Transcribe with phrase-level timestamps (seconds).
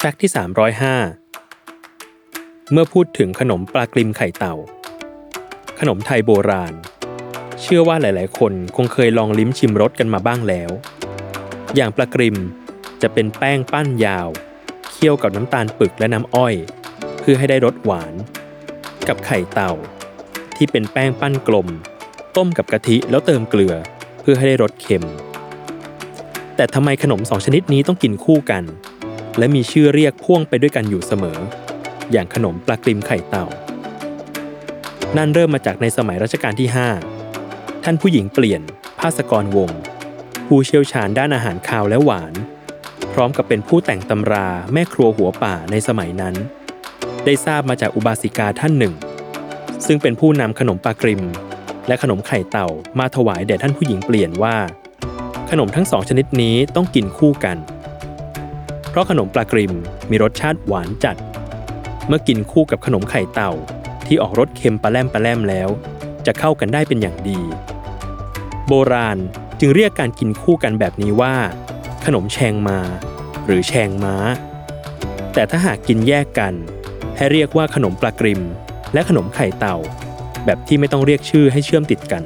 [0.00, 0.30] แฟกต์ที่
[1.30, 4.54] 305 เมื่อพูดถึงขนมปลากริมไข่เต่า
[5.80, 6.74] ขนมไทยโบราณ
[7.62, 10.70] เชื่อว่าหลายๆ คนคงเคยลองลิ้มชิมรสกันมาบ้างแล้ว
[11.74, 12.36] อย่างปลากริม
[13.02, 14.28] จะเป็นแป้งปั้นยาว
[14.90, 16.54] เคี่ยวกับน้ำตาลปึกและน้ำอ้อย
[17.20, 18.14] เพื่อให้ได้รสหวาน
[19.08, 19.72] กับไข่เต่า
[20.56, 21.68] ที่เป็นแป้งปั้นกลม
[22.36, 23.74] ต้มกับกะทิแล้วเติมเกลือ
[24.20, 25.04] เพื่อให้ได้รสเค็ม
[26.56, 28.64] แต่ทำไมขนมสองชนิดนี้ต้องกินคู่กัน
[29.38, 31.38] และมีชื่อเรียกพ่วงไปด้วยกันอยู่เสมอ
[32.12, 33.46] อย่างขนมปลากริมไข่เต่า
[35.16, 36.68] นั่นเริ่มมาจากในสมัยรัชกาลที่
[37.26, 38.62] 5 ท่านผู้หญิงเปลี่ยน
[39.00, 39.70] ภาสกรวง
[40.46, 42.34] ผู้เชี่ยวชาญด้านอาหารคาวและหวาน
[43.12, 46.34] พร้อมกับเป็นผู้แต่งตำราแม่ครัวหัวป่าในสมัยนั้น
[47.24, 48.94] ได้ทราบมาจากอุบาสิกาท่านหนึ่ง
[49.86, 51.22] ซึ่งเป็นผู้นำขนมปลากริม
[51.86, 54.56] และขนมไข่เต่ามาถวายแด่ท่านผู้หญิงเปลี่ยนว่า
[55.50, 57.56] ขนมทั้งสองชนิดนี้ต้องกินคู่กัน
[58.96, 59.72] ราะขนมปลากริม
[60.10, 61.16] มีรสชาติหวานจัด
[62.08, 63.52] เมื่อกินคู่กับขนมไข่เต่า
[64.06, 65.68] ที่ออกรสเค็มปลาแลมปลาแลมแล้ว
[66.26, 67.40] จะเข้ากันได้เป็นอย่างดี
[68.68, 69.18] โบราณ
[69.60, 71.34] จึงเรียกการกินคู่กันแบบนี้ว่า
[72.04, 72.78] ขนมแชงมา
[73.46, 74.16] หรือแชงม้า
[75.34, 76.54] แต่ถ้าหากกินแยกกัน
[77.16, 78.42] ให้เรียกว่าขนมปลากริม
[78.92, 79.76] และขนมไข่เต่า
[80.44, 82.22] แบบที่ไม่ต้องเรียกชื่อให้เชื่อมติดกัน